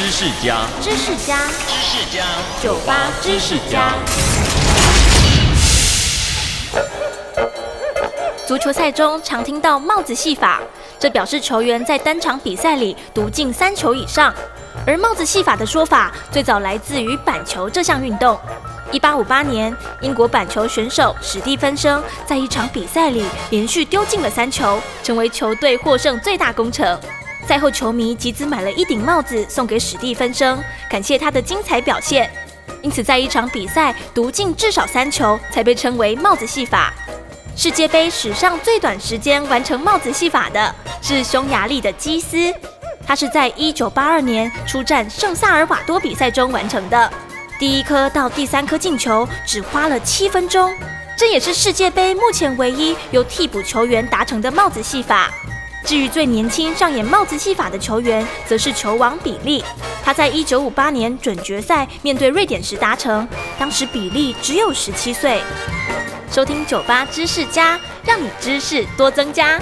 [0.00, 1.36] 知识家，知识家，
[1.68, 2.24] 知识家，
[2.62, 3.92] 酒吧知识家。
[8.48, 10.62] 足球赛中常听到帽子戏法，
[10.98, 14.32] 这表示球员在单场比赛里独进三球以上。
[14.86, 18.40] 而帽子戏法的说法最早来自于板球这项运动。
[18.90, 26.98] 一八五八年，英国板球选手史蒂芬生在一场比赛里连续丢进了三球，成为球队获胜最大功臣。
[27.46, 32.30] 赛后，球迷集资买了一顶帽子送给史蒂芬生，感谢他的精彩表现。
[32.82, 36.94] 因此，在一场比赛独进至少三球，才被称为帽子戏法。
[37.56, 42.54] 世界杯史上最短时间完成帽子戏法的是匈牙利的基斯，
[43.06, 47.12] 他是在一九八二年出战圣萨尔瓦多比赛中完成的。
[47.58, 50.72] 第一颗到第三颗进球只花了七分钟，
[51.18, 55.30] 这也是世界杯目前唯一由替补球员达成的帽子戏法。
[55.84, 59.64] 至于最年轻上演帽子戏法的球员，则是球王比利，
[60.04, 63.26] 他在一九五八年准决赛面对瑞典时达成，
[63.58, 65.40] 当时比利只有十七岁。
[66.30, 69.58] 收听酒吧知识家，让你知识多增加。